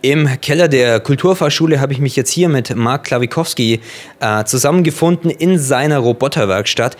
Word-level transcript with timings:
Im 0.00 0.28
Keller 0.40 0.68
der 0.68 1.00
Kulturfahrschule 1.00 1.80
habe 1.80 1.92
ich 1.92 1.98
mich 1.98 2.14
jetzt 2.14 2.30
hier 2.30 2.48
mit 2.48 2.76
Marc 2.76 3.04
Klawikowski 3.04 3.80
äh, 4.20 4.44
zusammengefunden 4.44 5.28
in 5.28 5.58
seiner 5.58 5.98
Roboterwerkstatt. 5.98 6.96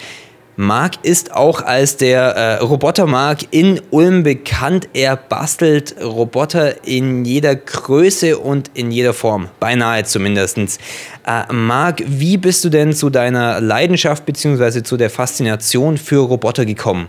Marc 0.56 0.94
ist 1.04 1.32
auch 1.32 1.62
als 1.62 1.98
der 1.98 2.20
äh, 2.20 2.54
Roboter-Marc 2.56 3.52
in 3.52 3.80
Ulm 3.90 4.24
bekannt. 4.24 4.88
Er 4.92 5.14
bastelt 5.14 5.94
Roboter 6.02 6.84
in 6.84 7.24
jeder 7.24 7.54
Größe 7.54 8.36
und 8.36 8.72
in 8.74 8.90
jeder 8.90 9.14
Form, 9.14 9.48
beinahe 9.60 10.02
zumindest. 10.02 10.58
Äh, 10.58 11.52
Marc, 11.52 12.02
wie 12.04 12.36
bist 12.36 12.64
du 12.64 12.70
denn 12.70 12.92
zu 12.92 13.10
deiner 13.10 13.60
Leidenschaft 13.60 14.26
bzw. 14.26 14.82
zu 14.82 14.96
der 14.96 15.10
Faszination 15.10 15.96
für 15.96 16.26
Roboter 16.26 16.64
gekommen? 16.64 17.08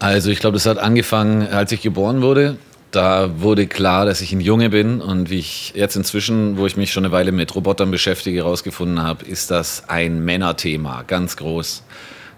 Also 0.00 0.32
ich 0.32 0.40
glaube, 0.40 0.54
das 0.54 0.66
hat 0.66 0.78
angefangen, 0.78 1.46
als 1.46 1.70
ich 1.70 1.82
geboren 1.82 2.22
wurde. 2.22 2.58
Da 2.90 3.40
wurde 3.40 3.66
klar, 3.66 4.06
dass 4.06 4.20
ich 4.20 4.32
ein 4.32 4.40
Junge 4.40 4.70
bin 4.70 5.00
und 5.00 5.28
wie 5.28 5.38
ich 5.38 5.72
jetzt 5.74 5.96
inzwischen, 5.96 6.56
wo 6.56 6.66
ich 6.66 6.76
mich 6.76 6.92
schon 6.92 7.04
eine 7.04 7.12
Weile 7.12 7.32
mit 7.32 7.54
Robotern 7.54 7.90
beschäftige, 7.90 8.38
herausgefunden 8.38 9.02
habe, 9.02 9.24
ist 9.24 9.50
das 9.50 9.88
ein 9.88 10.24
Männerthema, 10.24 11.02
ganz 11.02 11.36
groß. 11.36 11.82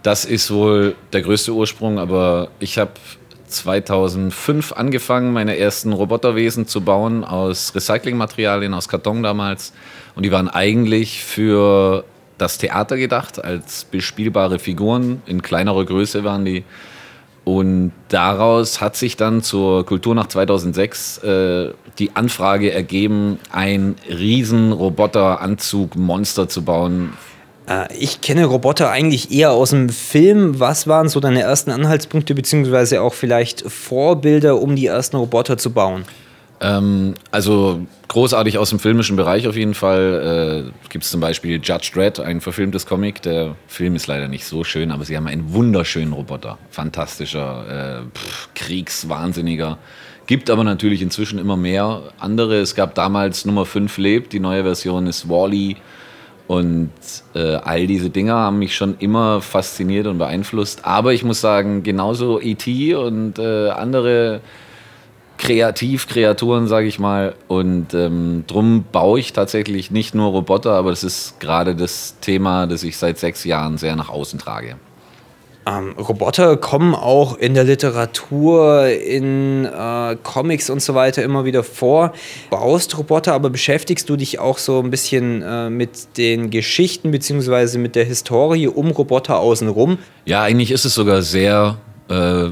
Das 0.03 0.25
ist 0.25 0.51
wohl 0.51 0.97
der 1.13 1.23
größte 1.23 1.53
Ursprung, 1.53 1.99
aber 1.99 2.49
ich 2.61 2.79
habe 2.79 2.93
2005 3.49 4.73
angefangen, 4.73 5.33
meine 5.33 5.59
ersten 5.59 5.93
Roboterwesen 5.93 6.67
zu 6.67 6.83
bauen 6.83 7.25
aus 7.25 7.75
Recyclingmaterialien, 7.75 8.75
aus 8.75 8.89
Karton 8.89 9.23
damals. 9.23 9.73
Und 10.15 10.25
die 10.25 10.33
waren 10.33 10.49
eigentlich 10.49 11.23
für 11.25 12.05
das 12.37 12.59
Theater 12.59 12.97
gedacht, 12.97 13.43
als 13.43 13.85
bespielbare 13.85 14.59
Figuren. 14.59 15.23
In 15.27 15.43
kleinerer 15.43 15.85
Größe 15.85 16.25
waren 16.25 16.45
die. 16.45 16.65
Und 17.49 17.93
daraus 18.11 18.83
hat 18.83 18.95
sich 18.95 19.17
dann 19.17 19.43
zur 19.43 19.87
Kulturnacht 19.87 20.33
2006 20.33 21.17
äh, 21.25 21.71
die 21.99 22.15
Anfrage 22.15 22.73
ergeben, 22.73 23.39
ein 23.51 23.97
riesen 24.07 24.71
Roboteranzug-Monster 24.71 26.51
zu 26.51 26.63
bauen. 26.63 27.15
Äh, 27.67 27.87
ich 27.97 28.21
kenne 28.21 28.45
Roboter 28.45 28.91
eigentlich 28.91 29.33
eher 29.33 29.53
aus 29.53 29.71
dem 29.71 29.89
Film. 29.89 30.61
Was 30.61 30.87
waren 30.89 31.09
so 31.09 31.21
deine 31.21 31.41
ersten 31.41 31.71
Anhaltspunkte 31.71 32.35
beziehungsweise 32.35 33.01
auch 33.01 33.15
vielleicht 33.15 33.63
Vorbilder, 33.63 34.61
um 34.61 34.77
die 34.77 34.85
ersten 34.85 35.17
Roboter 35.17 35.57
zu 35.57 35.71
bauen? 35.71 36.05
Ähm, 36.61 37.15
also 37.31 37.81
großartig 38.09 38.59
aus 38.59 38.71
dem 38.71 38.79
filmischen 38.79 39.17
Bereich 39.17 39.47
auf 39.47 39.57
jeden 39.57 39.75
Fall. 39.75 40.71
Äh, 40.73 40.89
Gibt 40.89 41.05
es 41.05 41.11
zum 41.11 41.21
Beispiel 41.21 41.61
Judge 41.63 41.91
Dredd, 41.95 42.19
ein 42.19 42.41
verfilmtes 42.41 42.87
Comic. 42.87 43.23
Der 43.23 43.55
Film 43.67 43.95
ist 43.95 44.07
leider 44.07 44.29
nicht 44.29 44.47
so 44.47 44.65
schön, 44.65 44.91
aber 44.91 45.05
sie 45.05 45.17
haben 45.17 45.27
einen 45.27 45.53
wunderschönen 45.53 46.13
Roboter. 46.13 46.59
Fantastischer, 46.71 48.01
äh, 48.05 48.19
pff, 48.19 48.49
Kriegswahnsinniger. 48.55 49.79
Gibt 50.27 50.51
aber 50.51 50.65
natürlich 50.65 51.01
inzwischen 51.01 51.39
immer 51.39 51.57
mehr 51.57 52.03
andere. 52.19 52.59
Es 52.61 52.75
gab 52.75 52.95
damals 52.95 53.45
Nummer 53.45 53.65
5 53.65 53.97
lebt, 53.99 54.33
die 54.33 54.41
neue 54.41 54.63
Version 54.63 55.07
ist 55.07 55.29
Wally. 55.29 55.77
Und 56.47 56.91
äh, 57.35 57.57
all 57.57 57.87
diese 57.87 58.09
Dinge 58.09 58.33
haben 58.33 58.59
mich 58.59 58.75
schon 58.75 58.97
immer 58.99 59.43
fasziniert 59.43 60.07
und 60.07 60.17
beeinflusst. 60.17 60.85
Aber 60.85 61.13
ich 61.13 61.23
muss 61.23 61.43
sagen, 61.43 61.83
genauso 61.83 62.41
E.T. 62.41 62.95
und 62.95 63.39
äh, 63.39 63.69
andere 63.69 64.41
Kreativkreaturen, 65.39 66.67
sage 66.69 66.87
ich 66.87 66.99
mal. 66.99 67.35
Und 67.47 67.95
ähm, 67.95 68.45
drum 68.47 68.85
baue 68.91 69.21
ich 69.21 69.33
tatsächlich 69.33 69.91
nicht 69.91 70.15
nur 70.15 70.31
Roboter, 70.31 70.73
aber 70.73 70.91
das 70.91 71.05
ist 71.05 71.41
gerade 71.41 71.75
das 71.75 72.17
Thema, 72.21 72.67
das 72.67 72.83
ich 72.83 72.97
seit 72.99 73.19
sechs 73.19 73.45
Jahren 73.45 73.79
sehr 73.79 73.97
nach 73.97 74.11
außen 74.11 74.39
trage. 74.39 74.77
Ähm, 75.69 75.93
Roboter 75.99 76.57
kommen 76.57 76.95
auch 76.95 77.37
in 77.37 77.55
der 77.55 77.65
Literatur, 77.65 78.87
in 78.89 79.65
äh, 79.65 80.17
Comics 80.23 80.71
und 80.71 80.81
so 80.81 80.95
weiter 80.95 81.23
immer 81.23 81.45
wieder 81.45 81.63
vor. 81.63 82.13
Baust 82.51 82.97
Roboter, 82.97 83.35
aber 83.35 83.51
beschäftigst 83.51 84.09
du 84.09 84.17
dich 84.17 84.39
auch 84.39 84.59
so 84.59 84.81
ein 84.81 84.91
bisschen 84.91 85.43
äh, 85.43 85.69
mit 85.69 86.17
den 86.17 86.51
Geschichten 86.51 87.11
bzw. 87.11 87.79
mit 87.79 87.97
der 87.97 88.05
Historie 88.05 88.69
um 88.69 88.91
Roboter 88.91 89.39
außenrum? 89.39 89.99
Ja, 90.25 90.43
eigentlich 90.43 90.71
ist 90.71 90.85
es 90.85 90.95
sogar 90.95 91.23
sehr, 91.23 91.77
äh, 92.09 92.47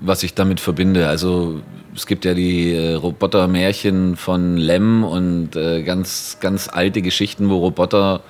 was 0.00 0.22
ich 0.22 0.34
damit 0.34 0.58
verbinde. 0.58 1.08
Also 1.08 1.60
es 1.98 2.06
gibt 2.06 2.24
ja 2.24 2.32
die 2.32 2.72
äh, 2.72 2.94
Robotermärchen 2.94 4.16
von 4.16 4.56
Lem 4.56 5.02
und 5.02 5.56
äh, 5.56 5.82
ganz, 5.82 6.38
ganz 6.40 6.68
alte 6.68 7.02
Geschichten, 7.02 7.50
wo 7.50 7.58
Roboter 7.58 8.20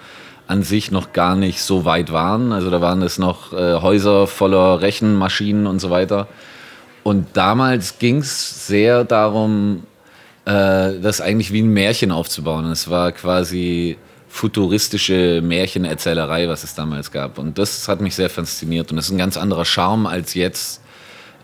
an 0.47 0.62
sich 0.62 0.91
noch 0.91 1.12
gar 1.12 1.37
nicht 1.37 1.61
so 1.61 1.84
weit 1.84 2.11
waren. 2.11 2.53
Also 2.53 2.71
da 2.71 2.81
waren 2.81 3.03
es 3.03 3.19
noch 3.19 3.53
äh, 3.53 3.75
Häuser 3.75 4.27
voller 4.27 4.81
Rechenmaschinen 4.81 5.67
und 5.67 5.81
so 5.81 5.91
weiter. 5.91 6.29
Und 7.03 7.27
damals 7.34 7.99
ging 7.99 8.19
es 8.19 8.67
sehr 8.67 9.05
darum, 9.05 9.83
äh, 10.47 10.99
das 11.03 11.21
eigentlich 11.21 11.53
wie 11.53 11.61
ein 11.61 11.73
Märchen 11.73 12.11
aufzubauen. 12.11 12.65
es 12.71 12.89
war 12.89 13.12
quasi 13.12 13.99
futuristische 14.31 15.43
Märchenerzählerei, 15.43 16.49
was 16.49 16.65
es 16.65 16.75
damals 16.75 17.11
gab. 17.12 17.39
Und 17.39 17.59
das 17.59 17.87
hat 17.87 18.00
mich 18.00 18.15
sehr 18.15 18.31
fasziniert. 18.31 18.91
Und 18.91 18.97
das 18.97 19.06
ist 19.06 19.12
ein 19.12 19.19
ganz 19.19 19.37
anderer 19.37 19.67
Charme 19.67 20.06
als 20.06 20.33
jetzt 20.33 20.81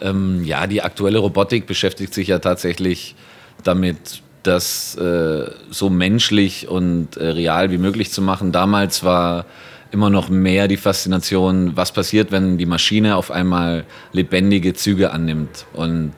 ähm, 0.00 0.44
ja, 0.44 0.66
die 0.66 0.82
aktuelle 0.82 1.18
Robotik 1.18 1.66
beschäftigt 1.66 2.14
sich 2.14 2.28
ja 2.28 2.38
tatsächlich 2.38 3.14
damit, 3.62 4.22
das 4.42 4.94
äh, 4.96 5.50
so 5.70 5.90
menschlich 5.90 6.68
und 6.68 7.16
äh, 7.16 7.28
real 7.28 7.70
wie 7.70 7.78
möglich 7.78 8.10
zu 8.12 8.22
machen. 8.22 8.52
Damals 8.52 9.02
war 9.02 9.46
immer 9.90 10.10
noch 10.10 10.28
mehr 10.28 10.68
die 10.68 10.76
Faszination, 10.76 11.76
was 11.76 11.92
passiert, 11.92 12.30
wenn 12.30 12.58
die 12.58 12.66
Maschine 12.66 13.16
auf 13.16 13.30
einmal 13.30 13.84
lebendige 14.12 14.74
Züge 14.74 15.12
annimmt. 15.12 15.66
Und 15.72 16.12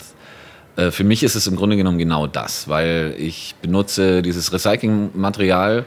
äh, 0.77 0.91
für 0.91 1.05
mich 1.05 1.23
ist 1.23 1.35
es 1.35 1.47
im 1.47 1.57
Grunde 1.57 1.77
genommen 1.77 1.99
genau 1.99 2.27
das, 2.27 2.69
weil 2.69 3.15
ich 3.19 3.55
benutze 3.63 4.23
dieses 4.23 4.53
Recyclingmaterial, 4.53 5.85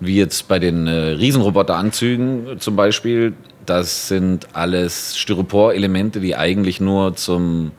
wie 0.00 0.16
jetzt 0.16 0.48
bei 0.48 0.58
den 0.58 0.86
äh, 0.86 0.92
Riesenroboteranzügen 0.92 2.60
zum 2.60 2.76
Beispiel, 2.76 3.34
das 3.66 4.08
sind 4.08 4.48
alles 4.54 5.16
Styropor-Elemente, 5.16 6.20
die 6.20 6.36
eigentlich 6.36 6.80
nur 6.80 7.16
zum 7.16 7.72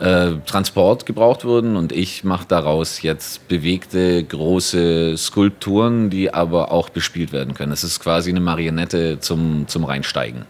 äh, 0.00 0.32
Transport 0.46 1.06
gebraucht 1.06 1.44
wurden. 1.44 1.76
Und 1.76 1.92
ich 1.92 2.24
mache 2.24 2.46
daraus 2.48 3.02
jetzt 3.02 3.48
bewegte, 3.48 4.22
große 4.24 5.16
Skulpturen, 5.16 6.10
die 6.10 6.32
aber 6.32 6.72
auch 6.72 6.88
bespielt 6.88 7.32
werden 7.32 7.54
können. 7.54 7.72
Es 7.72 7.84
ist 7.84 8.00
quasi 8.00 8.30
eine 8.30 8.40
Marionette 8.40 9.20
zum, 9.20 9.66
zum 9.68 9.84
Reinsteigen. 9.84 10.44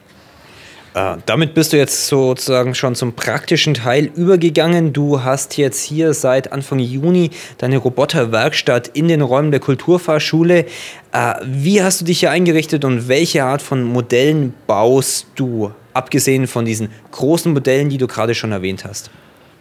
Äh, 0.96 1.18
damit 1.26 1.52
bist 1.52 1.74
du 1.74 1.76
jetzt 1.76 2.06
sozusagen 2.06 2.74
schon 2.74 2.94
zum 2.94 3.12
praktischen 3.12 3.74
Teil 3.74 4.10
übergegangen. 4.16 4.94
Du 4.94 5.22
hast 5.22 5.58
jetzt 5.58 5.82
hier 5.82 6.14
seit 6.14 6.52
Anfang 6.52 6.78
Juni 6.78 7.30
deine 7.58 7.76
Roboterwerkstatt 7.76 8.88
in 8.88 9.06
den 9.06 9.20
Räumen 9.20 9.50
der 9.50 9.60
Kulturfahrschule. 9.60 10.64
Äh, 11.12 11.34
wie 11.44 11.82
hast 11.82 12.00
du 12.00 12.06
dich 12.06 12.20
hier 12.20 12.30
eingerichtet 12.30 12.86
und 12.86 13.08
welche 13.08 13.44
Art 13.44 13.60
von 13.60 13.84
Modellen 13.84 14.54
baust 14.66 15.26
du, 15.34 15.70
abgesehen 15.92 16.46
von 16.46 16.64
diesen 16.64 16.88
großen 17.10 17.52
Modellen, 17.52 17.90
die 17.90 17.98
du 17.98 18.06
gerade 18.06 18.34
schon 18.34 18.52
erwähnt 18.52 18.86
hast? 18.86 19.10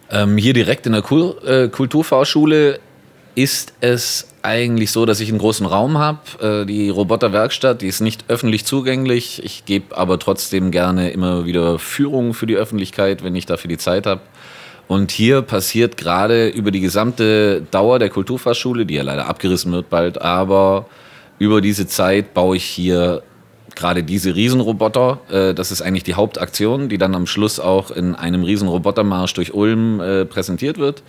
Ähm, 0.10 0.38
hier 0.38 0.54
direkt 0.54 0.86
in 0.86 0.94
der 0.94 1.02
Kul 1.02 1.36
äh, 1.46 1.68
Kulturfahrschule 1.68 2.80
ist 3.36 3.74
es 3.82 4.28
eigentlich 4.42 4.92
so, 4.92 5.06
dass 5.06 5.20
ich 5.20 5.30
einen 5.30 5.40
großen 5.40 5.66
Raum 5.66 5.98
habe. 5.98 6.62
Äh, 6.62 6.66
die 6.66 6.90
Roboterwerkstatt, 6.90 7.82
die 7.82 7.88
ist 7.88 8.02
nicht 8.02 8.26
öffentlich 8.30 8.66
zugänglich. 8.66 9.44
Ich 9.44 9.66
gebe 9.66 9.98
aber 9.98 10.18
trotzdem 10.20 10.72
gerne 10.72 11.10
immer 11.10 11.46
wieder 11.46 11.78
Führungen 11.78 12.34
für 12.34 12.48
die 12.48 12.56
Öffentlichkeit, 12.56 13.24
wenn 13.24 13.36
ich 13.36 13.46
dafür 13.46 13.68
die 13.68 13.78
Zeit 13.78 14.06
habe. 14.06 14.22
Und 14.88 15.12
hier 15.12 15.42
passiert 15.42 15.98
gerade 15.98 16.48
über 16.48 16.72
die 16.72 16.80
gesamte 16.80 17.64
Dauer 17.72 18.00
der 18.00 18.10
Kulturfachschule, 18.10 18.86
die 18.86 18.96
ja 18.96 19.04
leider 19.04 19.28
abgerissen 19.28 19.72
wird 19.72 19.90
bald, 19.90 20.22
aber 20.22 20.86
über 21.40 21.60
diese 21.60 21.88
Zeit 21.88 22.34
baue 22.34 22.56
ich 22.56 22.66
hier 22.66 23.24
gerade 23.76 24.04
diese 24.04 24.36
Riesenroboter. 24.36 25.20
Äh, 25.30 25.54
das 25.54 25.72
ist 25.72 25.82
eigentlich 25.82 26.04
die 26.04 26.14
Hauptaktion, 26.14 26.88
die 26.88 26.98
dann 26.98 27.16
am 27.16 27.28
Schluss 27.28 27.60
auch 27.60 27.92
in 27.92 28.16
einem 28.16 28.44
Riesenrobotermarsch 28.44 29.34
durch 29.34 29.54
Ulm 29.54 30.00
äh, 30.00 30.26
präsentiert 30.26 30.78
wird. 30.78 31.04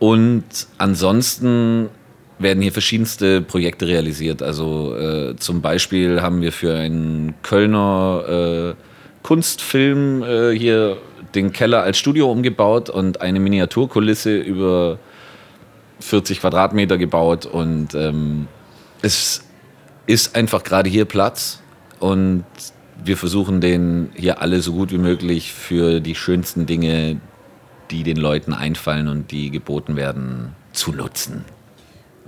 Und 0.00 0.44
ansonsten 0.78 1.90
werden 2.38 2.62
hier 2.62 2.72
verschiedenste 2.72 3.42
Projekte 3.42 3.86
realisiert. 3.86 4.42
Also 4.42 4.96
äh, 4.96 5.36
zum 5.36 5.60
Beispiel 5.60 6.22
haben 6.22 6.40
wir 6.40 6.52
für 6.52 6.74
einen 6.74 7.34
Kölner 7.42 8.74
äh, 8.76 8.82
Kunstfilm 9.22 10.22
äh, 10.22 10.50
hier 10.58 10.96
den 11.34 11.52
Keller 11.52 11.82
als 11.82 11.98
Studio 11.98 12.32
umgebaut 12.32 12.88
und 12.88 13.20
eine 13.20 13.40
Miniaturkulisse 13.40 14.38
über 14.38 14.98
40 16.00 16.40
Quadratmeter 16.40 16.96
gebaut. 16.96 17.44
Und 17.44 17.94
ähm, 17.94 18.48
es 19.02 19.44
ist 20.06 20.34
einfach 20.34 20.64
gerade 20.64 20.88
hier 20.88 21.04
Platz 21.04 21.60
und 21.98 22.44
wir 23.04 23.18
versuchen 23.18 23.60
den 23.60 24.10
hier 24.14 24.40
alle 24.40 24.62
so 24.62 24.72
gut 24.72 24.92
wie 24.92 24.98
möglich 24.98 25.52
für 25.52 26.00
die 26.00 26.14
schönsten 26.14 26.64
Dinge, 26.64 27.20
die 27.90 28.02
den 28.02 28.16
Leuten 28.16 28.52
einfallen 28.52 29.08
und 29.08 29.30
die 29.30 29.50
geboten 29.50 29.96
werden, 29.96 30.54
zu 30.72 30.92
nutzen. 30.92 31.44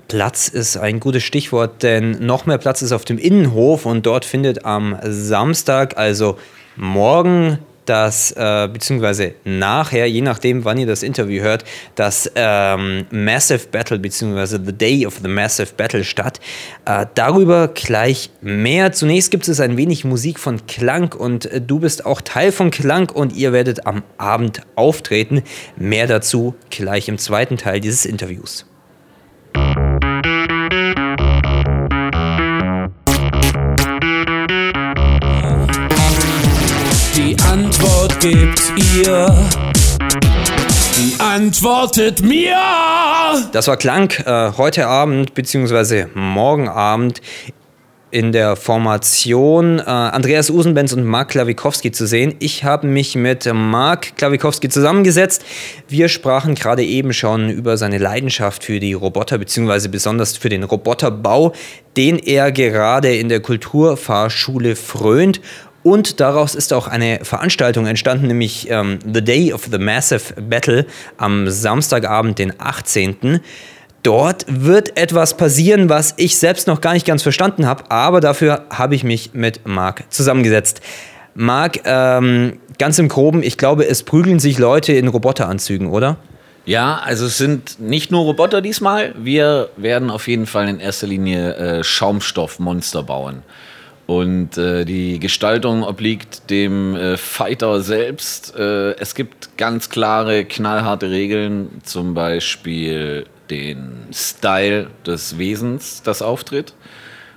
Platz 0.08 0.48
ist 0.48 0.76
ein 0.76 1.00
gutes 1.00 1.22
Stichwort, 1.22 1.82
denn 1.82 2.26
noch 2.26 2.44
mehr 2.44 2.58
Platz 2.58 2.82
ist 2.82 2.92
auf 2.92 3.04
dem 3.04 3.18
Innenhof 3.18 3.86
und 3.86 4.04
dort 4.04 4.24
findet 4.24 4.64
am 4.64 4.96
Samstag, 5.02 5.96
also 5.96 6.38
morgen, 6.76 7.58
dass, 7.86 8.32
äh, 8.32 8.68
beziehungsweise 8.72 9.34
nachher, 9.44 10.06
je 10.08 10.20
nachdem, 10.20 10.64
wann 10.64 10.78
ihr 10.78 10.86
das 10.86 11.02
Interview 11.02 11.42
hört, 11.42 11.64
das 11.94 12.30
ähm, 12.34 13.06
Massive 13.10 13.68
Battle, 13.70 13.98
beziehungsweise 13.98 14.60
The 14.64 14.72
Day 14.72 15.06
of 15.06 15.20
the 15.22 15.28
Massive 15.28 15.72
Battle 15.76 16.04
statt. 16.04 16.40
Äh, 16.84 17.06
darüber 17.14 17.68
gleich 17.68 18.30
mehr. 18.40 18.92
Zunächst 18.92 19.30
gibt 19.30 19.48
es 19.48 19.60
ein 19.60 19.76
wenig 19.76 20.04
Musik 20.04 20.38
von 20.38 20.66
Klang 20.66 21.12
und 21.12 21.46
äh, 21.46 21.60
du 21.60 21.80
bist 21.80 22.06
auch 22.06 22.20
Teil 22.20 22.52
von 22.52 22.70
Klang 22.70 23.10
und 23.10 23.34
ihr 23.34 23.52
werdet 23.52 23.86
am 23.86 24.02
Abend 24.18 24.62
auftreten. 24.74 25.42
Mehr 25.76 26.06
dazu 26.06 26.54
gleich 26.70 27.08
im 27.08 27.18
zweiten 27.18 27.56
Teil 27.56 27.80
dieses 27.80 28.06
Interviews. 28.06 28.66
Gebt 38.22 38.72
ihr. 38.94 39.26
Antwortet 41.18 42.22
mir. 42.22 42.54
Das 43.50 43.66
war 43.66 43.76
Klang 43.76 44.10
äh, 44.24 44.52
heute 44.56 44.86
Abend 44.86 45.34
bzw. 45.34 46.06
morgen 46.14 46.68
Abend 46.68 47.20
in 48.12 48.30
der 48.30 48.54
Formation 48.54 49.80
äh, 49.80 49.82
Andreas 49.82 50.50
Usenbenz 50.50 50.92
und 50.92 51.04
Mark 51.04 51.30
Klawikowski 51.30 51.90
zu 51.90 52.06
sehen. 52.06 52.36
Ich 52.38 52.62
habe 52.62 52.86
mich 52.86 53.16
mit 53.16 53.52
Mark 53.52 54.16
Klawikowski 54.16 54.68
zusammengesetzt. 54.68 55.44
Wir 55.88 56.08
sprachen 56.08 56.54
gerade 56.54 56.84
eben 56.84 57.12
schon 57.12 57.50
über 57.50 57.76
seine 57.76 57.98
Leidenschaft 57.98 58.62
für 58.62 58.78
die 58.78 58.92
Roboter 58.92 59.38
bzw. 59.38 59.88
besonders 59.88 60.36
für 60.36 60.48
den 60.48 60.62
Roboterbau, 60.62 61.54
den 61.96 62.20
er 62.20 62.52
gerade 62.52 63.16
in 63.16 63.28
der 63.28 63.40
Kulturfahrschule 63.40 64.76
frönt 64.76 65.40
und 65.82 66.20
daraus 66.20 66.54
ist 66.54 66.72
auch 66.72 66.86
eine 66.86 67.20
Veranstaltung 67.22 67.86
entstanden, 67.86 68.28
nämlich 68.28 68.70
ähm, 68.70 68.98
The 69.04 69.22
Day 69.22 69.52
of 69.52 69.68
the 69.70 69.78
Massive 69.78 70.40
Battle 70.40 70.86
am 71.16 71.48
Samstagabend, 71.48 72.38
den 72.38 72.52
18. 72.58 73.40
Dort 74.02 74.44
wird 74.48 74.96
etwas 74.96 75.36
passieren, 75.36 75.88
was 75.88 76.14
ich 76.16 76.36
selbst 76.36 76.66
noch 76.66 76.80
gar 76.80 76.92
nicht 76.92 77.06
ganz 77.06 77.22
verstanden 77.22 77.66
habe, 77.66 77.90
aber 77.90 78.20
dafür 78.20 78.66
habe 78.70 78.94
ich 78.94 79.04
mich 79.04 79.32
mit 79.32 79.66
Marc 79.66 80.04
zusammengesetzt. 80.10 80.80
Marc, 81.34 81.80
ähm, 81.84 82.58
ganz 82.78 82.98
im 82.98 83.08
Groben, 83.08 83.42
ich 83.42 83.56
glaube, 83.56 83.86
es 83.86 84.02
prügeln 84.02 84.40
sich 84.40 84.58
Leute 84.58 84.92
in 84.92 85.08
Roboteranzügen, 85.08 85.88
oder? 85.88 86.16
Ja, 86.64 87.00
also 87.04 87.26
es 87.26 87.38
sind 87.38 87.80
nicht 87.80 88.10
nur 88.10 88.22
Roboter 88.22 88.60
diesmal. 88.60 89.14
Wir 89.16 89.70
werden 89.76 90.10
auf 90.10 90.28
jeden 90.28 90.46
Fall 90.46 90.68
in 90.68 90.78
erster 90.78 91.06
Linie 91.06 91.54
äh, 91.54 91.84
Schaumstoffmonster 91.84 93.02
bauen. 93.02 93.42
Und 94.12 94.58
äh, 94.58 94.84
die 94.84 95.18
Gestaltung 95.18 95.82
obliegt 95.82 96.50
dem 96.50 96.94
äh, 96.94 97.16
Fighter 97.16 97.80
selbst. 97.80 98.54
Äh, 98.54 98.92
es 98.98 99.14
gibt 99.14 99.56
ganz 99.56 99.88
klare, 99.88 100.44
knallharte 100.44 101.10
Regeln, 101.10 101.80
zum 101.82 102.12
Beispiel 102.12 103.24
den 103.48 104.08
Style 104.12 104.88
des 105.06 105.38
Wesens, 105.38 106.02
das 106.02 106.20
auftritt. 106.20 106.74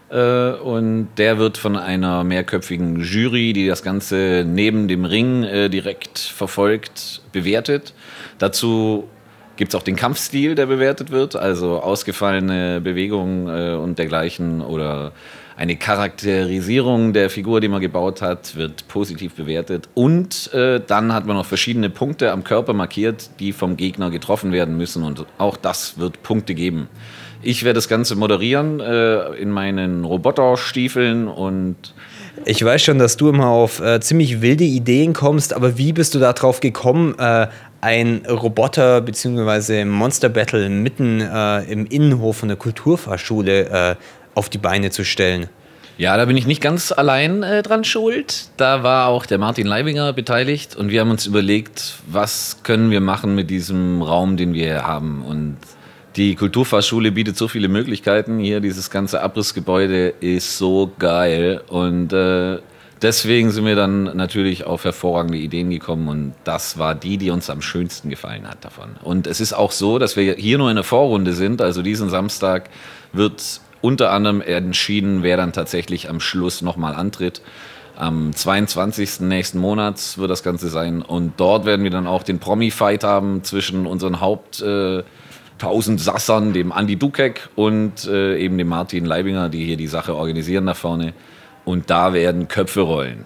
Äh, 0.09 0.51
und 0.51 1.07
der 1.17 1.37
wird 1.37 1.57
von 1.57 1.77
einer 1.77 2.25
mehrköpfigen 2.25 2.99
Jury, 2.99 3.53
die 3.53 3.67
das 3.67 3.81
Ganze 3.81 4.43
neben 4.45 4.89
dem 4.89 5.05
Ring 5.05 5.43
äh, 5.43 5.69
direkt 5.69 6.19
verfolgt, 6.19 7.21
bewertet. 7.31 7.93
Dazu 8.37 9.07
gibt 9.55 9.73
es 9.73 9.75
auch 9.75 9.83
den 9.83 9.95
Kampfstil, 9.95 10.55
der 10.55 10.65
bewertet 10.65 11.11
wird, 11.11 11.35
also 11.35 11.79
ausgefallene 11.79 12.81
Bewegungen 12.81 13.47
äh, 13.47 13.75
und 13.75 13.97
dergleichen 13.99 14.61
oder 14.61 15.11
eine 15.57 15.77
Charakterisierung 15.77 17.13
der 17.13 17.29
Figur, 17.29 17.61
die 17.61 17.69
man 17.69 17.79
gebaut 17.79 18.21
hat, 18.21 18.55
wird 18.57 18.87
positiv 18.89 19.35
bewertet. 19.35 19.87
Und 19.93 20.53
äh, 20.53 20.81
dann 20.85 21.13
hat 21.13 21.25
man 21.25 21.37
noch 21.37 21.45
verschiedene 21.45 21.89
Punkte 21.89 22.31
am 22.31 22.43
Körper 22.43 22.73
markiert, 22.73 23.29
die 23.39 23.53
vom 23.53 23.77
Gegner 23.77 24.09
getroffen 24.09 24.51
werden 24.51 24.75
müssen. 24.75 25.03
Und 25.03 25.25
auch 25.37 25.55
das 25.55 25.97
wird 25.97 26.23
Punkte 26.23 26.55
geben. 26.55 26.89
Ich 27.41 27.63
werde 27.63 27.75
das 27.75 27.87
Ganze 27.87 28.15
moderieren 28.15 28.79
äh, 28.81 29.33
in 29.35 29.49
meinen 29.49 30.03
Roboterstiefeln 30.03 31.27
und 31.27 31.75
ich 32.43 32.63
weiß 32.63 32.83
schon, 32.83 32.99
dass 32.99 33.17
du 33.17 33.29
immer 33.29 33.47
auf 33.47 33.79
äh, 33.79 34.01
ziemlich 34.01 34.41
wilde 34.41 34.65
Ideen 34.65 35.13
kommst, 35.13 35.53
aber 35.53 35.77
wie 35.77 35.93
bist 35.93 36.15
du 36.15 36.19
darauf 36.19 36.59
gekommen, 36.59 37.15
äh, 37.17 37.47
ein 37.85 38.23
Roboter 38.27 38.99
bzw. 39.01 39.85
Monster 39.85 40.29
Battle 40.29 40.69
mitten 40.69 41.21
äh, 41.21 41.61
im 41.71 41.85
Innenhof 41.85 42.37
von 42.37 42.47
der 42.49 42.57
Kulturfahrschule 42.57 43.69
äh, 43.69 43.95
auf 44.33 44.49
die 44.49 44.57
Beine 44.57 44.89
zu 44.89 45.05
stellen. 45.05 45.49
Ja, 45.99 46.17
da 46.17 46.25
bin 46.25 46.35
ich 46.35 46.47
nicht 46.47 46.61
ganz 46.61 46.91
allein 46.91 47.43
äh, 47.43 47.61
dran 47.61 47.83
schuld. 47.83 48.49
Da 48.57 48.81
war 48.81 49.09
auch 49.09 49.27
der 49.27 49.37
Martin 49.37 49.67
Leibinger 49.67 50.13
beteiligt 50.13 50.75
und 50.75 50.89
wir 50.89 50.99
haben 50.99 51.11
uns 51.11 51.27
überlegt, 51.27 51.99
was 52.07 52.57
können 52.63 52.89
wir 52.89 53.01
machen 53.01 53.35
mit 53.35 53.51
diesem 53.51 54.01
Raum, 54.01 54.35
den 54.35 54.55
wir 54.55 54.65
hier 54.65 54.87
haben. 54.87 55.23
Und 55.23 55.57
die 56.15 56.33
Kulturfahrschule 56.33 57.11
bietet 57.11 57.37
so 57.37 57.47
viele 57.47 57.67
Möglichkeiten. 57.67 58.39
Hier, 58.39 58.61
dieses 58.61 58.89
ganze 58.89 59.21
Abrissgebäude 59.21 60.09
ist 60.21 60.57
so 60.57 60.91
geil. 60.97 61.61
Und 61.67 62.11
äh, 62.13 62.57
deswegen 63.01 63.51
sind 63.51 63.65
wir 63.65 63.75
dann 63.75 64.03
natürlich 64.15 64.65
auf 64.65 64.83
hervorragende 64.83 65.37
Ideen 65.37 65.69
gekommen 65.69 66.07
und 66.07 66.33
das 66.43 66.77
war 66.77 66.95
die, 66.95 67.17
die 67.17 67.29
uns 67.29 67.49
am 67.49 67.61
schönsten 67.61 68.09
gefallen 68.09 68.47
hat 68.47 68.63
davon. 68.63 68.95
Und 69.03 69.27
es 69.27 69.39
ist 69.39 69.53
auch 69.53 69.71
so, 69.71 69.99
dass 69.99 70.15
wir 70.15 70.35
hier 70.35 70.57
nur 70.57 70.69
in 70.69 70.75
der 70.75 70.83
Vorrunde 70.83 71.33
sind. 71.33 71.61
Also 71.61 71.81
diesen 71.81 72.09
Samstag 72.09 72.69
wird 73.13 73.61
unter 73.81 74.11
anderem 74.11 74.41
entschieden, 74.41 75.23
wer 75.23 75.37
dann 75.37 75.53
tatsächlich 75.53 76.09
am 76.09 76.19
Schluss 76.19 76.61
nochmal 76.61 76.95
antritt. 76.95 77.41
Am 77.97 78.33
22. 78.33 79.21
nächsten 79.21 79.59
Monats 79.59 80.17
wird 80.17 80.29
das 80.29 80.43
Ganze 80.43 80.69
sein. 80.69 81.01
Und 81.01 81.33
dort 81.37 81.65
werden 81.65 81.83
wir 81.83 81.91
dann 81.91 82.07
auch 82.07 82.23
den 82.23 82.39
Promi-Fight 82.39 83.03
haben 83.03 83.43
zwischen 83.43 83.85
unseren 83.85 84.19
Haupt- 84.19 84.61
äh, 84.61 85.03
1000 85.57 86.01
Sassern, 86.01 86.53
dem 86.53 86.73
Andy 86.75 86.97
Dukek 86.97 87.49
und 87.55 88.05
äh, 88.05 88.37
eben 88.37 88.57
dem 88.57 88.67
Martin 88.67 89.05
Leibinger, 89.05 89.49
die 89.49 89.63
hier 89.63 89.77
die 89.77 89.87
Sache 89.87 90.15
organisieren 90.15 90.65
da 90.65 90.73
vorne. 90.73 91.13
Und 91.65 91.89
da 91.89 92.13
werden 92.13 92.47
Köpfe 92.47 92.81
rollen. 92.81 93.25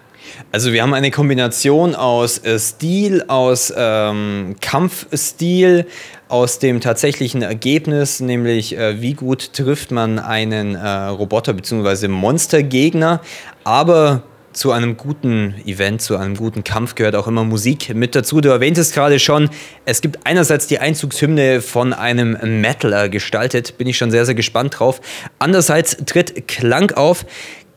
Also 0.52 0.74
wir 0.74 0.82
haben 0.82 0.94
eine 0.94 1.12
Kombination 1.12 1.96
aus 1.96 2.40
äh, 2.40 2.60
Stil, 2.60 3.24
aus 3.28 3.74
ähm, 3.76 4.56
Kampfstil, 4.62 5.86
aus 6.28 6.60
dem 6.60 6.82
tatsächlichen 6.82 7.42
Ergebnis, 7.42 8.20
nämlich 8.20 8.78
äh, 8.78 9.02
wie 9.02 9.14
gut 9.14 9.54
trifft 9.54 9.92
man 9.92 10.20
einen 10.20 10.76
äh, 10.76 10.88
Roboter 10.88 11.54
bzw. 11.54 12.08
Monstergegner, 12.08 13.22
aber 13.64 14.24
zu 14.52 14.72
einem 14.72 14.98
guten 14.98 15.56
Event, 15.66 16.02
zu 16.02 16.18
einem 16.18 16.36
guten 16.36 16.64
Kampf 16.64 16.96
gehört 16.96 17.16
auch 17.16 17.28
immer 17.28 17.44
Musik 17.44 17.94
mit 17.94 18.16
dazu. 18.16 18.42
Du 18.42 18.50
erwähntest 18.50 18.94
gerade 18.94 19.20
schon, 19.20 19.50
es 19.86 20.02
gibt 20.02 20.26
einerseits 20.26 20.68
die 20.68 20.80
Einzugshymne 20.80 21.62
von 21.62 21.94
einem 21.94 22.38
Metaler 22.62 23.10
gestaltet, 23.10 23.78
bin 23.78 23.88
ich 23.88 23.98
schon 23.98 24.12
sehr, 24.12 24.26
sehr 24.26 24.36
gespannt 24.36 24.80
drauf. 24.80 25.02
Andererseits 25.38 25.98
tritt 26.06 26.48
Klang 26.48 26.92
auf. 26.92 27.26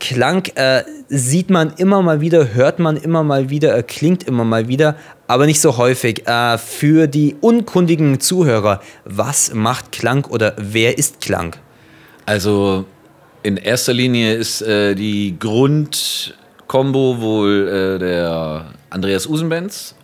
Klang 0.03 0.47
äh, 0.55 0.83
sieht 1.07 1.49
man 1.49 1.71
immer 1.77 2.01
mal 2.01 2.19
wieder, 2.19 2.53
hört 2.53 2.77
man 2.77 2.97
immer 2.97 3.23
mal 3.23 3.49
wieder, 3.49 3.77
äh, 3.77 3.83
klingt 3.83 4.23
immer 4.23 4.43
mal 4.43 4.67
wieder, 4.67 4.97
aber 5.27 5.45
nicht 5.45 5.61
so 5.61 5.77
häufig. 5.77 6.27
Äh, 6.27 6.57
für 6.57 7.07
die 7.07 7.37
unkundigen 7.39 8.19
Zuhörer, 8.19 8.81
was 9.05 9.53
macht 9.53 9.93
Klang 9.93 10.25
oder 10.25 10.55
wer 10.57 10.97
ist 10.97 11.21
Klang? 11.21 11.55
Also 12.25 12.83
in 13.43 13.55
erster 13.55 13.93
Linie 13.93 14.33
ist 14.33 14.61
äh, 14.61 14.93
die 14.93 15.39
Grundkombo 15.39 17.21
wohl 17.21 17.69
äh, 17.69 17.97
der 17.97 18.73
Andreas 18.89 19.25
Usenbenz, 19.25 19.95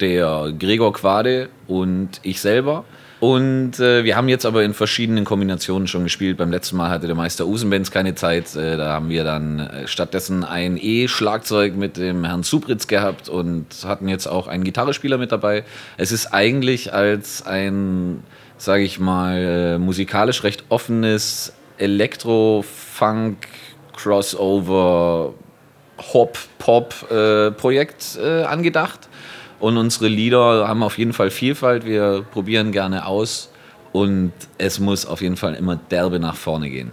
der 0.00 0.54
Gregor 0.58 0.94
Quade 0.94 1.50
und 1.68 2.20
ich 2.22 2.40
selber. 2.40 2.86
Und 3.22 3.78
äh, 3.78 4.02
wir 4.02 4.16
haben 4.16 4.28
jetzt 4.28 4.44
aber 4.44 4.64
in 4.64 4.74
verschiedenen 4.74 5.24
Kombinationen 5.24 5.86
schon 5.86 6.02
gespielt. 6.02 6.38
Beim 6.38 6.50
letzten 6.50 6.76
Mal 6.76 6.90
hatte 6.90 7.06
der 7.06 7.14
Meister 7.14 7.46
Usenbenz 7.46 7.92
keine 7.92 8.16
Zeit. 8.16 8.56
Äh, 8.56 8.76
da 8.76 8.94
haben 8.94 9.10
wir 9.10 9.22
dann 9.22 9.60
äh, 9.60 9.86
stattdessen 9.86 10.42
ein 10.42 10.76
E-Schlagzeug 10.76 11.76
mit 11.76 11.98
dem 11.98 12.24
Herrn 12.24 12.42
Subritz 12.42 12.88
gehabt 12.88 13.28
und 13.28 13.66
hatten 13.84 14.08
jetzt 14.08 14.26
auch 14.26 14.48
einen 14.48 14.64
Gitarrespieler 14.64 15.18
mit 15.18 15.30
dabei. 15.30 15.62
Es 15.96 16.10
ist 16.10 16.34
eigentlich 16.34 16.94
als 16.94 17.46
ein, 17.46 18.24
sage 18.58 18.82
ich 18.82 18.98
mal, 18.98 19.36
äh, 19.36 19.78
musikalisch 19.78 20.42
recht 20.42 20.64
offenes 20.68 21.52
Elektro-Funk, 21.78 23.36
Crossover, 23.96 25.32
Hop-Pop-Projekt 26.12 28.18
äh, 28.20 28.40
äh, 28.40 28.44
angedacht 28.46 29.08
und 29.62 29.76
unsere 29.76 30.08
Lieder 30.08 30.66
haben 30.66 30.82
auf 30.82 30.98
jeden 30.98 31.12
Fall 31.12 31.30
Vielfalt. 31.30 31.86
Wir 31.86 32.26
probieren 32.32 32.72
gerne 32.72 33.06
aus. 33.06 33.48
Und 33.92 34.32
es 34.58 34.80
muss 34.80 35.06
auf 35.06 35.20
jeden 35.20 35.36
Fall 35.36 35.54
immer 35.54 35.76
derbe 35.76 36.18
nach 36.18 36.34
vorne 36.34 36.68
gehen. 36.68 36.90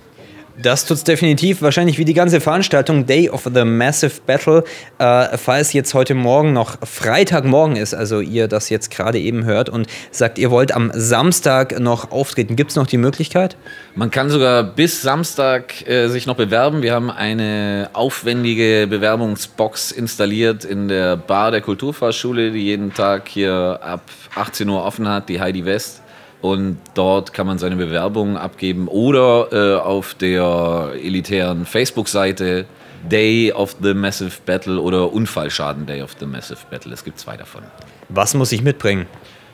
Das 0.61 0.85
tut's 0.85 1.05
definitiv. 1.05 1.61
Wahrscheinlich 1.61 1.97
wie 1.99 2.03
die 2.03 2.13
ganze 2.13 2.41
Veranstaltung 2.41 3.05
Day 3.05 3.29
of 3.29 3.49
the 3.53 3.63
Massive 3.63 4.19
Battle. 4.25 4.65
Äh, 4.97 5.37
falls 5.37 5.71
jetzt 5.71 5.93
heute 5.93 6.15
Morgen 6.15 6.51
noch 6.51 6.85
Freitagmorgen 6.85 7.77
ist, 7.77 7.93
also 7.93 8.19
ihr 8.19 8.49
das 8.49 8.69
jetzt 8.69 8.91
gerade 8.91 9.19
eben 9.19 9.45
hört 9.45 9.69
und 9.69 9.87
sagt, 10.11 10.37
ihr 10.37 10.51
wollt 10.51 10.73
am 10.73 10.91
Samstag 10.93 11.79
noch 11.79 12.11
auftreten, 12.11 12.57
gibt 12.57 12.71
es 12.71 12.75
noch 12.75 12.87
die 12.87 12.97
Möglichkeit? 12.97 13.55
Man 13.95 14.11
kann 14.11 14.29
sogar 14.29 14.63
bis 14.63 15.01
Samstag 15.01 15.87
äh, 15.87 16.09
sich 16.09 16.25
noch 16.25 16.35
bewerben. 16.35 16.81
Wir 16.81 16.93
haben 16.93 17.09
eine 17.09 17.89
aufwendige 17.93 18.85
Bewerbungsbox 18.89 19.93
installiert 19.93 20.65
in 20.65 20.89
der 20.89 21.15
Bar 21.15 21.51
der 21.51 21.61
Kulturfahrschule, 21.61 22.51
die 22.51 22.65
jeden 22.65 22.93
Tag 22.93 23.29
hier 23.29 23.79
ab 23.81 24.01
18 24.35 24.67
Uhr 24.67 24.83
offen 24.83 25.07
hat, 25.07 25.29
die 25.29 25.39
Heidi 25.39 25.63
West. 25.63 26.01
Und 26.41 26.77
dort 26.93 27.33
kann 27.33 27.47
man 27.47 27.57
seine 27.57 27.75
Bewerbung 27.75 28.37
abgeben 28.37 28.87
oder 28.87 29.49
äh, 29.51 29.79
auf 29.79 30.13
der 30.13 30.91
elitären 31.03 31.65
Facebook-Seite 31.65 32.65
Day 33.09 33.51
of 33.51 33.75
the 33.81 33.93
Massive 33.93 34.31
Battle 34.45 34.79
oder 34.79 35.11
Unfallschaden 35.11 35.85
Day 35.85 36.01
of 36.01 36.15
the 36.19 36.25
Massive 36.25 36.59
Battle. 36.69 36.93
Es 36.93 37.03
gibt 37.03 37.19
zwei 37.19 37.35
davon. 37.37 37.63
Was 38.09 38.33
muss 38.33 38.51
ich 38.51 38.61
mitbringen? 38.61 39.05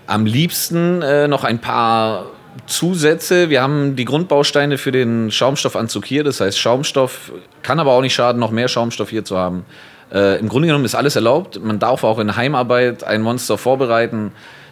Am 0.07 0.25
liebsten 0.25 1.01
äh, 1.01 1.27
noch 1.27 1.43
ein 1.43 1.59
paar 1.59 2.25
Zusätze. 2.67 3.49
Wir 3.49 3.61
haben 3.61 3.95
die 3.95 4.05
Grundbausteine 4.05 4.77
für 4.77 4.91
den 4.91 5.31
Schaumstoffanzug 5.31 6.05
hier. 6.05 6.23
Das 6.23 6.39
heißt, 6.39 6.57
Schaumstoff 6.57 7.31
kann 7.61 7.79
aber 7.79 7.91
auch 7.91 8.01
nicht 8.01 8.13
schaden, 8.13 8.39
noch 8.39 8.51
mehr 8.51 8.67
Schaumstoff 8.67 9.09
hier 9.09 9.25
zu 9.25 9.37
haben. 9.37 9.65
Äh, 10.13 10.39
Im 10.39 10.49
Grunde 10.49 10.67
genommen 10.67 10.85
ist 10.85 10.95
alles 10.95 11.15
erlaubt. 11.15 11.59
Man 11.63 11.79
darf 11.79 12.03
auch 12.03 12.19
in 12.19 12.35
Heimarbeit 12.35 13.03
ein 13.03 13.21
Monster 13.21 13.57
vorbereiten. 13.57 14.31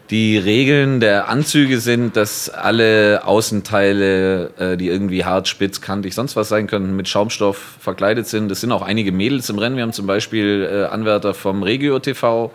Die 0.10 0.38
Regeln 0.38 1.00
der 1.00 1.30
Anzüge 1.30 1.80
sind, 1.80 2.18
dass 2.18 2.50
alle 2.50 3.22
Außenteile, 3.24 4.52
äh, 4.58 4.78
die 4.78 4.90
irgendwie 4.90 5.24
hart, 5.24 5.48
spitz, 5.48 5.80
kantig, 5.80 6.14
sonst 6.14 6.36
was 6.36 6.50
sein 6.50 6.68
könnten, 6.68 6.96
mit 6.96 7.08
Schaumstoff 7.08 7.78
verkleidet 7.80 8.28
sind. 8.28 8.52
Es 8.52 8.60
sind 8.60 8.74
auch 8.74 8.82
einige 8.82 9.14
Mädels 9.14 9.50
im 9.50 9.60
Rennen. 9.60 9.78
Wir 9.78 9.84
haben 9.84 9.94
zum 9.94 10.06
Beispiel 10.06 10.70
äh, 10.70 10.94
Anwärter 10.94 11.34
vom 11.34 11.64
Regio 11.64 12.00
TV, 12.00 12.52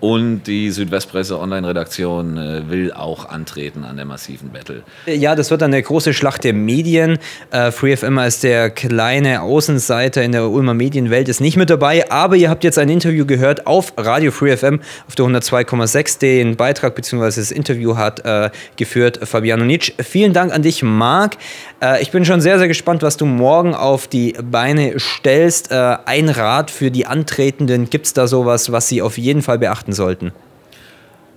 und 0.00 0.44
die 0.44 0.70
Südwestpresse 0.70 1.38
Online-Redaktion 1.38 2.36
äh, 2.36 2.70
will 2.70 2.92
auch 2.92 3.28
antreten 3.28 3.84
an 3.84 3.96
der 3.96 4.04
massiven 4.04 4.50
Battle. 4.50 4.82
Ja, 5.06 5.34
das 5.34 5.50
wird 5.50 5.62
eine 5.62 5.82
große 5.82 6.14
Schlacht 6.14 6.44
der 6.44 6.52
Medien. 6.52 7.18
Äh, 7.50 7.70
FreeFM 7.72 8.18
als 8.18 8.40
der 8.40 8.70
kleine 8.70 9.42
Außenseiter 9.42 10.22
in 10.22 10.32
der 10.32 10.48
Ulmer 10.48 10.74
Medienwelt 10.74 11.28
ist 11.28 11.40
nicht 11.40 11.56
mit 11.56 11.70
dabei, 11.70 12.10
aber 12.10 12.36
ihr 12.36 12.48
habt 12.48 12.64
jetzt 12.64 12.78
ein 12.78 12.88
Interview 12.88 13.26
gehört 13.26 13.66
auf 13.66 13.92
Radio 13.96 14.30
FreeFM 14.30 14.80
auf 15.06 15.14
der 15.14 15.26
102,6. 15.26 16.18
Den 16.20 16.56
Beitrag 16.56 16.94
bzw. 16.94 17.24
das 17.24 17.50
Interview 17.50 17.96
hat 17.96 18.24
äh, 18.24 18.50
geführt 18.76 19.20
Fabiano 19.22 19.64
Nitsch. 19.64 19.92
Vielen 19.98 20.32
Dank 20.32 20.52
an 20.52 20.62
dich, 20.62 20.82
Marc. 20.82 21.36
Äh, 21.82 22.02
ich 22.02 22.10
bin 22.10 22.24
schon 22.24 22.40
sehr, 22.40 22.58
sehr 22.58 22.68
gespannt, 22.68 23.02
was 23.02 23.16
du 23.16 23.26
morgen 23.26 23.74
auf 23.74 24.06
die 24.06 24.34
Beine 24.42 24.98
stellst. 24.98 25.70
Äh, 25.70 25.96
ein 26.04 26.28
Rat 26.28 26.70
für 26.70 26.90
die 26.90 27.06
Antretenden. 27.06 27.90
Gibt 27.90 28.06
es 28.06 28.12
da 28.12 28.26
sowas, 28.26 28.72
was 28.72 28.88
sie 28.88 29.02
auf 29.02 29.18
jeden 29.18 29.42
Fall 29.42 29.58
beachten 29.58 29.87
sollten? 29.92 30.32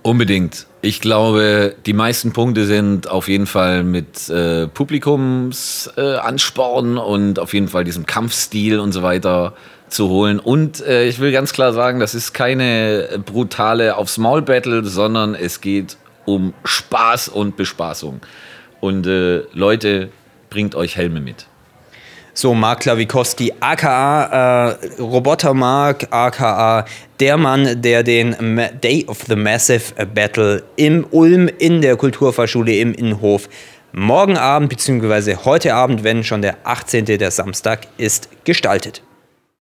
Unbedingt. 0.02 0.66
Ich 0.80 1.00
glaube, 1.00 1.76
die 1.86 1.92
meisten 1.92 2.32
Punkte 2.32 2.66
sind 2.66 3.08
auf 3.08 3.28
jeden 3.28 3.46
Fall 3.46 3.84
mit 3.84 4.28
äh, 4.28 4.66
Publikumsansporn 4.66 6.96
äh, 6.96 7.00
und 7.00 7.38
auf 7.38 7.54
jeden 7.54 7.68
Fall 7.68 7.84
diesem 7.84 8.04
Kampfstil 8.04 8.80
und 8.80 8.90
so 8.90 9.04
weiter 9.04 9.54
zu 9.88 10.08
holen. 10.08 10.40
Und 10.40 10.84
äh, 10.84 11.06
ich 11.06 11.20
will 11.20 11.30
ganz 11.30 11.52
klar 11.52 11.72
sagen, 11.72 12.00
das 12.00 12.16
ist 12.16 12.32
keine 12.32 13.20
brutale 13.24 13.96
aufs 13.96 14.18
Maul 14.18 14.42
Battle, 14.42 14.84
sondern 14.84 15.36
es 15.36 15.60
geht 15.60 15.96
um 16.24 16.52
Spaß 16.64 17.28
und 17.28 17.56
Bespaßung. 17.56 18.22
Und 18.80 19.06
äh, 19.06 19.42
Leute, 19.52 20.08
bringt 20.50 20.74
euch 20.74 20.96
Helme 20.96 21.20
mit. 21.20 21.46
So, 22.34 22.54
Mark 22.54 22.80
Klawikowski, 22.80 23.52
aka 23.60 24.70
äh, 24.70 25.00
Roboter 25.02 25.52
Mark, 25.52 26.06
aka 26.10 26.86
der 27.20 27.36
Mann, 27.36 27.82
der 27.82 28.02
den 28.02 28.34
Day 28.82 29.04
of 29.06 29.18
the 29.28 29.36
Massive 29.36 30.06
Battle 30.06 30.62
im 30.76 31.06
Ulm 31.10 31.48
in 31.58 31.82
der 31.82 31.96
Kulturfahrschule 31.96 32.74
im 32.76 32.94
Innenhof 32.94 33.48
morgen 33.92 34.38
Abend 34.38 34.70
bzw. 34.70 35.36
heute 35.44 35.74
Abend, 35.74 36.04
wenn 36.04 36.24
schon 36.24 36.40
der 36.40 36.56
18. 36.64 37.04
der 37.04 37.30
Samstag 37.30 37.86
ist, 37.98 38.28
gestaltet. 38.44 39.02